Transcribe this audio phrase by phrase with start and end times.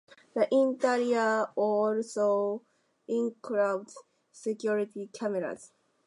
[0.33, 2.63] The interior also
[3.07, 3.95] includes
[4.31, 5.73] security cameras.